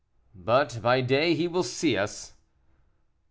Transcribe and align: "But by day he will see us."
"But 0.33 0.79
by 0.81 1.01
day 1.01 1.35
he 1.35 1.47
will 1.47 1.61
see 1.61 1.95
us." 1.95 2.33